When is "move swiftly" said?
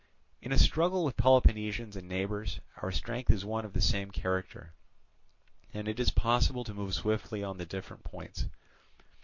6.73-7.43